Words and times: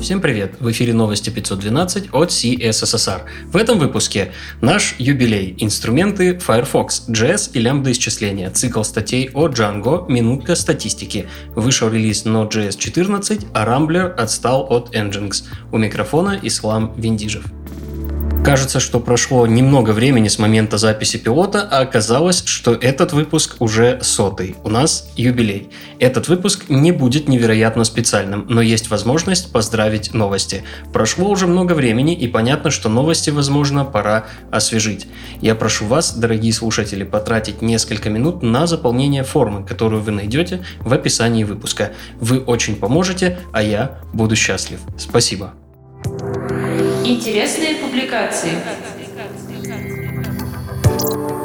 Всем 0.00 0.20
привет! 0.20 0.56
В 0.60 0.70
эфире 0.70 0.92
новости 0.92 1.30
512 1.30 2.10
от 2.12 2.28
CSSR. 2.28 3.22
В 3.46 3.56
этом 3.56 3.78
выпуске 3.78 4.32
наш 4.60 4.94
юбилей, 4.98 5.56
инструменты 5.58 6.38
Firefox, 6.38 7.08
JS 7.08 7.52
и 7.54 7.60
лямбда 7.60 7.92
исчисления, 7.92 8.50
цикл 8.50 8.82
статей 8.82 9.30
о 9.32 9.48
Django, 9.48 10.10
минутка 10.10 10.54
статистики. 10.54 11.26
Вышел 11.54 11.88
релиз 11.88 12.26
Node.js 12.26 12.76
14, 12.78 13.46
а 13.54 13.64
Rambler 13.64 14.12
отстал 14.12 14.66
от 14.70 14.94
Nginx. 14.94 15.44
У 15.72 15.78
микрофона 15.78 16.38
Ислам 16.42 16.92
Виндижев. 16.96 17.44
Кажется, 18.44 18.78
что 18.78 19.00
прошло 19.00 19.44
немного 19.46 19.90
времени 19.90 20.28
с 20.28 20.38
момента 20.38 20.78
записи 20.78 21.18
пилота, 21.18 21.68
а 21.68 21.80
оказалось, 21.80 22.44
что 22.44 22.74
этот 22.74 23.12
выпуск 23.12 23.56
уже 23.58 23.98
сотый. 24.02 24.54
У 24.62 24.68
нас 24.68 25.10
юбилей. 25.16 25.68
Этот 25.98 26.28
выпуск 26.28 26.66
не 26.68 26.92
будет 26.92 27.28
невероятно 27.28 27.82
специальным, 27.82 28.46
но 28.48 28.62
есть 28.62 28.88
возможность 28.88 29.50
поздравить 29.50 30.14
новости. 30.14 30.62
Прошло 30.92 31.28
уже 31.28 31.48
много 31.48 31.72
времени, 31.72 32.14
и 32.14 32.28
понятно, 32.28 32.70
что 32.70 32.88
новости, 32.88 33.30
возможно, 33.30 33.84
пора 33.84 34.26
освежить. 34.52 35.08
Я 35.40 35.56
прошу 35.56 35.86
вас, 35.86 36.14
дорогие 36.14 36.52
слушатели, 36.52 37.02
потратить 37.02 37.62
несколько 37.62 38.10
минут 38.10 38.44
на 38.44 38.68
заполнение 38.68 39.24
формы, 39.24 39.66
которую 39.66 40.02
вы 40.02 40.12
найдете 40.12 40.64
в 40.78 40.92
описании 40.92 41.42
выпуска. 41.42 41.92
Вы 42.20 42.38
очень 42.38 42.76
поможете, 42.76 43.40
а 43.52 43.60
я 43.60 44.00
буду 44.12 44.36
счастлив. 44.36 44.78
Спасибо. 44.96 45.54
Интересные 47.08 47.76
публикации. 47.76 48.50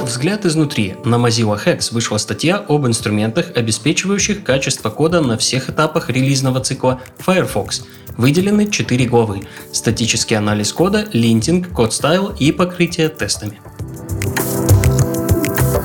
Взгляд 0.01 0.43
изнутри. 0.43 0.95
На 1.05 1.17
Mozilla 1.17 1.63
Hex 1.63 1.93
вышла 1.93 2.17
статья 2.17 2.57
об 2.57 2.87
инструментах, 2.87 3.51
обеспечивающих 3.55 4.43
качество 4.43 4.89
кода 4.89 5.21
на 5.21 5.37
всех 5.37 5.69
этапах 5.69 6.09
релизного 6.09 6.61
цикла 6.61 6.99
Firefox. 7.19 7.83
Выделены 8.17 8.71
4 8.71 9.05
главы. 9.05 9.43
Статический 9.71 10.35
анализ 10.35 10.73
кода, 10.73 11.07
линтинг, 11.13 11.69
код 11.69 11.93
стайл 11.93 12.29
и 12.39 12.51
покрытие 12.51 13.09
тестами. 13.09 13.61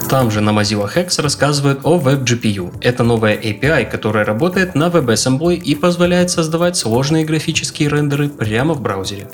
Там 0.08 0.30
же 0.30 0.40
на 0.40 0.50
Mozilla 0.50 0.88
Hex 0.90 1.20
рассказывают 1.20 1.80
о 1.82 1.98
WebGPU. 1.98 2.78
Это 2.80 3.02
новая 3.02 3.36
API, 3.36 3.90
которая 3.90 4.24
работает 4.24 4.74
на 4.74 4.86
WebAssembly 4.86 5.56
и 5.56 5.74
позволяет 5.74 6.30
создавать 6.30 6.76
сложные 6.76 7.24
графические 7.24 7.88
рендеры 7.88 8.28
прямо 8.28 8.74
в 8.74 8.80
браузере. 8.80 9.28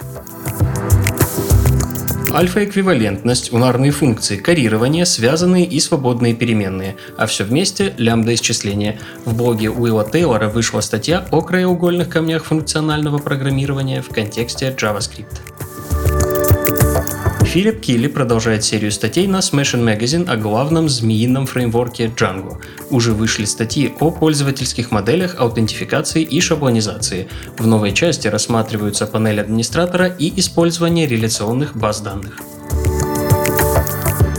Альфа-эквивалентность, 2.34 3.52
унарные 3.52 3.91
функции, 3.91 4.38
карирование, 4.38 5.05
связанные 5.05 5.66
и 5.66 5.78
свободные 5.80 6.34
переменные, 6.34 6.97
а 7.19 7.27
все 7.27 7.44
вместе 7.44 7.92
лямбда 7.98 8.34
исчисления. 8.34 8.98
В 9.27 9.36
блоге 9.36 9.70
Уилла 9.70 10.08
Тейлора 10.11 10.48
вышла 10.48 10.80
статья 10.80 11.27
о 11.30 11.42
краеугольных 11.42 12.08
камнях 12.08 12.44
функционального 12.44 13.19
программирования 13.19 14.00
в 14.00 14.08
контексте 14.08 14.75
JavaScript. 14.75 15.52
Филипп 17.53 17.83
Килли 17.83 18.06
продолжает 18.06 18.64
серию 18.64 18.91
статей 18.91 19.27
на 19.27 19.41
Smashing 19.41 19.84
Magazine 19.84 20.27
о 20.27 20.39
главном 20.39 20.89
змеином 20.89 21.45
фреймворке 21.45 22.06
Django. 22.06 22.56
Уже 22.89 23.12
вышли 23.12 23.44
статьи 23.44 23.92
о 24.00 24.11
пользовательских 24.11 24.91
моделях 24.91 25.39
аутентификации 25.39 26.22
и 26.22 26.41
шаблонизации. 26.41 27.28
В 27.59 27.67
новой 27.67 27.92
части 27.92 28.27
рассматриваются 28.27 29.06
панель 29.06 29.39
администратора 29.39 30.06
и 30.06 30.33
использование 30.41 31.06
реляционных 31.06 31.77
баз 31.77 32.00
данных. 32.00 32.39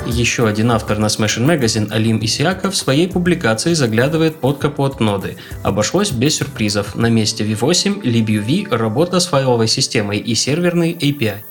Еще 0.07 0.47
один 0.47 0.71
автор 0.71 0.97
на 0.97 1.05
Smashing 1.05 1.45
Magazine, 1.45 1.91
Алим 1.91 2.17
Исиака, 2.19 2.71
в 2.71 2.75
своей 2.75 3.07
публикации 3.07 3.75
заглядывает 3.75 4.37
под 4.37 4.57
капот 4.57 4.99
ноды. 4.99 5.37
Обошлось 5.61 6.11
без 6.11 6.37
сюрпризов. 6.37 6.95
На 6.95 7.11
месте 7.11 7.43
V8 7.43 8.01
LibUV 8.01 8.75
работа 8.75 9.19
с 9.19 9.27
файловой 9.27 9.67
системой 9.67 10.17
и 10.17 10.33
серверной 10.33 10.93
API. 10.93 11.43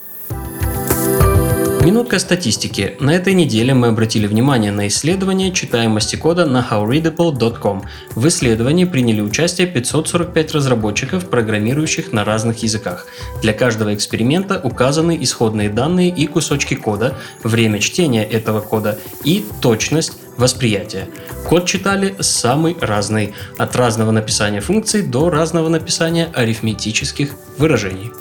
Минутка 1.82 2.20
статистики. 2.20 2.96
На 3.00 3.10
этой 3.10 3.34
неделе 3.34 3.74
мы 3.74 3.88
обратили 3.88 4.28
внимание 4.28 4.70
на 4.70 4.86
исследование 4.86 5.50
читаемости 5.50 6.14
кода 6.14 6.46
на 6.46 6.64
howreadable.com. 6.70 7.82
В 8.14 8.28
исследовании 8.28 8.84
приняли 8.84 9.20
участие 9.20 9.66
545 9.66 10.52
разработчиков, 10.52 11.28
программирующих 11.28 12.12
на 12.12 12.24
разных 12.24 12.62
языках. 12.62 13.08
Для 13.42 13.52
каждого 13.52 13.92
эксперимента 13.96 14.60
указаны 14.62 15.18
исходные 15.20 15.70
данные 15.70 16.10
и 16.10 16.28
кусочки 16.28 16.74
кода, 16.74 17.18
время 17.42 17.80
чтения 17.80 18.22
этого 18.22 18.60
кода 18.60 19.00
и 19.24 19.44
точность 19.60 20.12
восприятия. 20.36 21.08
Код 21.48 21.66
читали 21.66 22.14
самый 22.20 22.76
разный, 22.80 23.34
от 23.58 23.74
разного 23.74 24.12
написания 24.12 24.60
функций 24.60 25.02
до 25.02 25.30
разного 25.30 25.68
написания 25.68 26.30
арифметических 26.32 27.34
выражений. 27.58 28.12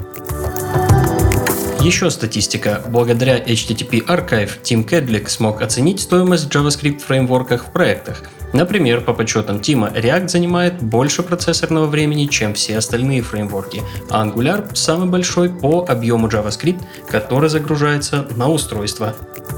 Еще 1.82 2.12
статистика. 2.12 2.84
Благодаря 2.88 3.40
HTTP 3.40 4.06
Archive 4.06 4.52
Тим 4.62 4.84
Кедлик 4.84 5.30
смог 5.30 5.64
оценить 5.64 6.00
стоимость 6.00 6.48
JavaScript 6.54 7.00
фреймворках 7.00 7.66
в 7.66 7.72
проектах. 7.72 8.22
Например, 8.54 9.02
по 9.02 9.14
подсчетам 9.14 9.62
Тима, 9.62 9.88
React 9.88 10.28
занимает 10.28 10.80
больше 10.80 11.24
процессорного 11.24 11.88
времени, 11.88 12.28
чем 12.28 12.54
все 12.54 12.78
остальные 12.78 13.24
фреймворки, 13.24 13.82
а 14.12 14.24
Angular 14.24 14.76
самый 14.76 15.10
большой 15.10 15.50
по 15.50 15.84
объему 15.88 16.28
JavaScript, 16.28 16.84
который 17.10 17.50
загружается 17.50 18.28
на 18.36 18.48
устройство. 18.48 19.16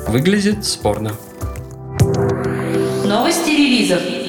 Выглядит 0.07 0.63
спорно. 0.63 1.11
Новости 3.03 3.49
релизов. 3.49 4.22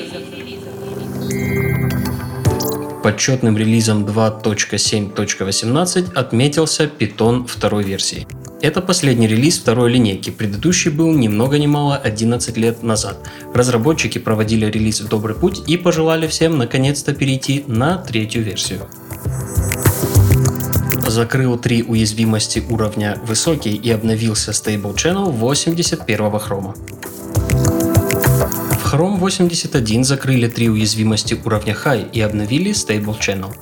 Подсчетным 3.04 3.56
релизом 3.58 4.06
2.7.18 4.06 6.14
отметился 6.14 6.84
Python 6.84 7.46
второй 7.46 7.84
версии. 7.84 8.26
Это 8.62 8.80
последний 8.80 9.26
релиз 9.26 9.58
второй 9.58 9.92
линейки, 9.92 10.30
предыдущий 10.30 10.90
был 10.90 11.12
ни 11.12 11.28
много 11.28 11.58
ни 11.58 11.66
мало 11.66 11.98
11 11.98 12.56
лет 12.56 12.82
назад. 12.82 13.18
Разработчики 13.52 14.16
проводили 14.16 14.64
релиз 14.64 15.02
в 15.02 15.08
добрый 15.08 15.36
путь 15.36 15.62
и 15.66 15.76
пожелали 15.76 16.26
всем 16.28 16.56
наконец-то 16.56 17.14
перейти 17.14 17.64
на 17.66 17.98
третью 17.98 18.42
версию. 18.42 18.88
Закрыл 21.06 21.58
три 21.58 21.82
уязвимости 21.82 22.64
уровня 22.70 23.18
высокий 23.26 23.76
и 23.76 23.90
обновился 23.90 24.52
Stable 24.52 24.94
Channel 24.94 25.30
81 25.30 26.38
хрома. 26.38 26.74
Chrome 28.94 29.18
81 29.18 30.04
закрыли 30.04 30.46
три 30.46 30.70
уязвимости 30.70 31.36
уровня 31.44 31.74
High 31.74 32.12
и 32.12 32.20
обновили 32.20 32.70
Stable 32.70 33.18
Channel. 33.18 33.52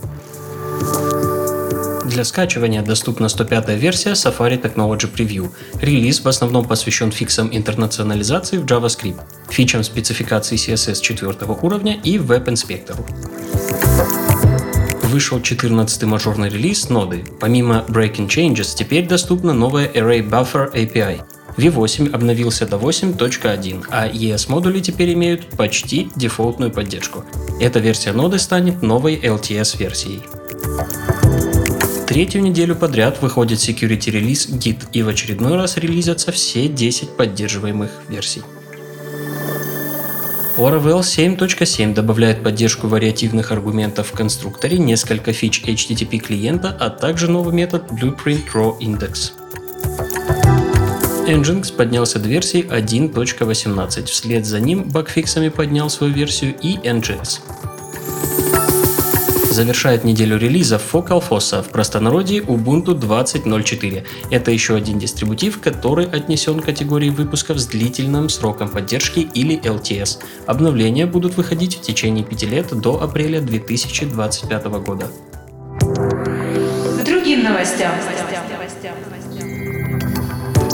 Для 2.05 2.25
скачивания 2.25 2.83
доступна 2.83 3.31
105 3.31 3.71
версия 3.71 4.11
Safari 4.11 4.61
Technology 4.61 5.11
Preview. 5.11 5.51
Релиз 5.81 6.23
в 6.23 6.29
основном 6.29 6.67
посвящен 6.67 7.11
фиксам 7.11 7.49
интернационализации 7.51 8.59
в 8.59 8.67
JavaScript, 8.67 9.23
фичам 9.49 9.83
спецификации 9.85 10.57
CSS 10.57 11.01
4 11.01 11.33
уровня 11.63 11.99
и 12.05 12.19
веб-инспектору. 12.19 13.07
Вышел 15.05 15.39
14-й 15.39 16.07
мажорный 16.07 16.51
релиз 16.51 16.91
ноды. 16.91 17.25
Помимо 17.41 17.87
Breaking 17.89 18.29
Changes, 18.29 18.77
теперь 18.77 19.09
доступна 19.09 19.55
новая 19.55 19.89
Array 19.89 20.29
Buffer 20.29 20.71
API, 20.75 21.23
V8 21.57 22.13
обновился 22.13 22.67
до 22.67 22.77
8.1, 22.77 23.85
а 23.91 24.09
ES-модули 24.09 24.81
теперь 24.81 25.13
имеют 25.13 25.47
почти 25.51 26.11
дефолтную 26.17 26.71
поддержку. 26.71 27.25
Эта 27.61 27.79
версия 27.79 28.13
ноды 28.13 28.39
станет 28.39 28.83
новой 28.83 29.17
LTS-версией. 29.17 30.23
Третью 32.07 32.43
неделю 32.43 32.77
подряд 32.77 33.23
выходит 33.23 33.59
security 33.59 34.11
релиз 34.11 34.49
Git, 34.49 34.89
и 34.93 35.03
в 35.03 35.09
очередной 35.09 35.57
раз 35.57 35.77
релизятся 35.77 36.33
все 36.33 36.69
10 36.69 37.17
поддерживаемых 37.17 37.91
версий. 38.09 38.43
Laravel 40.59 41.01
7.7 41.01 41.95
добавляет 41.95 42.43
поддержку 42.43 42.87
вариативных 42.87 43.53
аргументов 43.53 44.09
в 44.09 44.13
конструкторе, 44.13 44.79
несколько 44.79 45.33
фич 45.33 45.63
HTTP 45.65 46.19
клиента, 46.19 46.77
а 46.79 46.91
также 46.91 47.31
новый 47.31 47.55
метод 47.55 47.85
Blueprint 47.91 48.45
Raw 48.53 48.79
Index. 48.79 49.42
Nginx 51.27 51.73
поднялся 51.77 52.19
до 52.19 52.29
версии 52.29 52.65
1.18, 52.65 54.07
вслед 54.07 54.45
за 54.45 54.59
ним 54.59 54.83
багфиксами 54.91 55.51
поднял 55.51 55.89
свою 55.89 56.13
версию 56.13 56.55
и 56.61 56.75
Nginx. 56.77 57.41
Завершает 59.51 60.03
неделю 60.03 60.37
релиза 60.37 60.81
Focal 60.81 61.23
Fossa 61.23 61.63
в 61.63 61.69
простонародье 61.69 62.41
Ubuntu 62.41 62.99
20.04. 62.99 64.05
Это 64.31 64.51
еще 64.51 64.75
один 64.75 64.99
дистрибутив, 64.99 65.61
который 65.61 66.07
отнесен 66.07 66.59
к 66.59 66.65
категории 66.65 67.11
выпусков 67.11 67.59
с 67.59 67.67
длительным 67.67 68.29
сроком 68.29 68.69
поддержки 68.69 69.21
или 69.21 69.61
LTS. 69.61 70.19
Обновления 70.47 71.07
будут 71.07 71.37
выходить 71.37 71.77
в 71.77 71.83
течение 71.83 72.25
5 72.25 72.43
лет 72.45 72.81
до 72.81 73.01
апреля 73.01 73.41
2025 73.41 74.65
года. 74.65 75.07
Другим 77.05 77.45
новостям. 77.45 77.93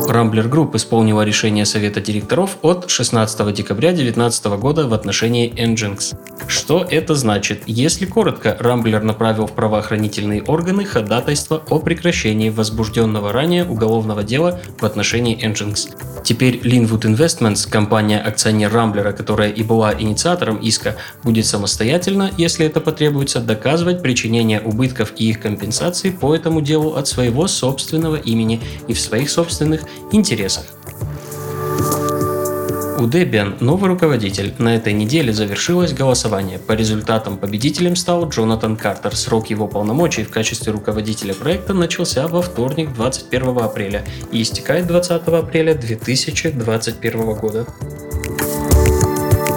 Rambler 0.08 0.48
Group 0.48 0.74
исполнила 0.74 1.22
решение 1.22 1.66
Совета 1.66 2.00
директоров 2.00 2.56
от 2.62 2.88
16 2.88 3.54
декабря 3.54 3.90
2019 3.90 4.46
года 4.58 4.88
в 4.88 4.94
отношении 4.94 5.52
Nginx. 5.52 6.16
Что 6.46 6.86
это 6.88 7.14
значит? 7.14 7.64
Если 7.66 8.06
коротко, 8.06 8.56
Рамблер 8.58 9.02
направил 9.02 9.46
в 9.46 9.52
правоохранительные 9.52 10.42
органы 10.42 10.86
ходатайство 10.86 11.62
о 11.68 11.78
прекращении 11.78 12.48
возбужденного 12.48 13.32
ранее 13.32 13.66
уголовного 13.66 14.22
дела 14.22 14.60
в 14.80 14.84
отношении 14.84 15.38
Nginx. 15.38 15.90
Теперь 16.24 16.56
Linwood 16.56 17.02
Investments, 17.02 17.68
компания-акционер 17.68 18.72
Рамблера, 18.72 19.12
которая 19.12 19.50
и 19.50 19.62
была 19.62 19.92
инициатором 19.92 20.56
иска, 20.56 20.96
будет 21.22 21.44
самостоятельно, 21.44 22.30
если 22.38 22.64
это 22.64 22.80
потребуется, 22.80 23.40
доказывать 23.40 24.02
причинение 24.02 24.60
убытков 24.60 25.12
и 25.16 25.28
их 25.28 25.40
компенсации 25.40 26.10
по 26.10 26.34
этому 26.34 26.62
делу 26.62 26.94
от 26.94 27.08
своего 27.08 27.46
собственного 27.46 28.16
имени 28.16 28.60
и 28.88 28.94
в 28.94 29.00
своих 29.00 29.30
собственных 29.30 29.82
интересах. 30.12 30.64
У 32.98 33.02
Debian 33.02 33.62
новый 33.62 33.88
руководитель. 33.90 34.54
На 34.58 34.74
этой 34.74 34.92
неделе 34.92 35.32
завершилось 35.32 35.92
голосование. 35.92 36.58
По 36.58 36.72
результатам 36.72 37.38
победителем 37.38 37.94
стал 37.94 38.28
Джонатан 38.28 38.76
Картер. 38.76 39.14
Срок 39.14 39.50
его 39.50 39.68
полномочий 39.68 40.24
в 40.24 40.30
качестве 40.30 40.72
руководителя 40.72 41.32
проекта 41.32 41.74
начался 41.74 42.26
во 42.26 42.42
вторник 42.42 42.92
21 42.92 43.58
апреля 43.58 44.04
и 44.32 44.42
истекает 44.42 44.88
20 44.88 45.28
апреля 45.28 45.74
2021 45.74 47.34
года. 47.34 47.66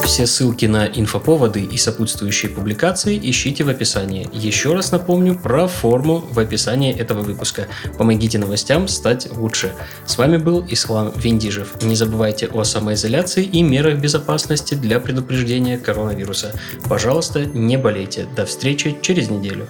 Все 0.04 0.26
ссылки 0.26 0.66
на 0.66 0.88
инфоповоды 0.88 1.62
и 1.62 1.78
сопутствующие 1.78 2.52
публикации 2.52 3.20
ищите 3.22 3.64
в 3.64 3.70
описании. 3.70 4.28
Еще 4.34 4.74
раз 4.74 4.92
напомню 4.92 5.36
про 5.38 5.68
форму 5.68 6.20
в 6.20 6.40
описании 6.40 6.94
этого 6.94 7.22
выпуска. 7.22 7.68
Помогите 7.98 8.38
новостям 8.38 8.88
стать 8.88 9.32
лучше. 9.32 9.74
С 10.06 10.18
вами 10.18 10.38
был 10.38 10.66
Ислам 10.68 11.14
Виндижев. 11.16 11.82
Не 11.82 11.96
забывайте 11.96 12.48
о 12.48 12.64
самоизоляции 12.64 13.44
и 13.44 13.62
мерах 13.62 14.00
безопасности 14.00 14.74
для 14.74 15.00
предупреждения 15.00 15.78
коронавируса. 15.78 16.54
Пожалуйста, 16.90 17.46
не 17.46 17.78
болейте. 17.78 18.28
До 18.36 18.46
встречи 18.46 18.98
через 19.02 19.30
неделю. 19.30 19.68